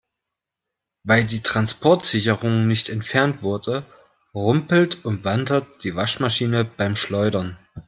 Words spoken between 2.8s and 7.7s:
entfernt wurde, rumpelt und wandert die Waschmaschine beim Schleudern.